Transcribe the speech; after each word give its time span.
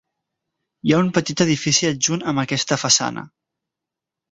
Hi 0.89 0.93
ha 0.95 1.01
un 1.01 1.11
petit 1.17 1.43
edifici 1.45 1.89
adjunt 1.91 2.27
amb 2.33 2.45
aquesta 2.47 2.81
façana. 2.87 3.27